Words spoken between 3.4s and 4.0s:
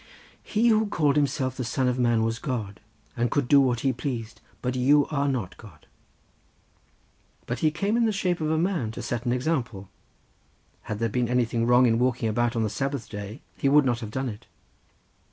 do what He